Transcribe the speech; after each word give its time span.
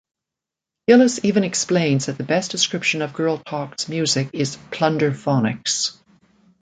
Gillis 0.87 1.23
even 1.23 1.43
explains 1.43 2.07
that 2.07 2.17
the 2.17 2.23
best 2.23 2.49
description 2.49 3.03
of 3.03 3.13
Girl 3.13 3.37
Talk's 3.37 3.87
music 3.87 4.31
is 4.33 4.57
Plunderphonics. 4.71 5.95